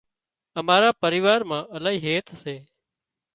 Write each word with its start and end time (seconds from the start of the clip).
امارا 0.59 0.89
پريوار 1.01 1.39
مان 1.49 1.61
الاهي 1.75 1.99
هيت 2.05 2.27
سي 2.41 2.55